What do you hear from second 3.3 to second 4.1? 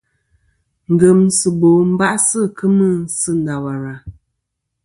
Ndawara.